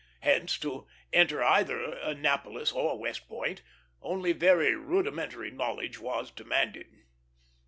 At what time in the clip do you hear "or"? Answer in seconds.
2.71-2.97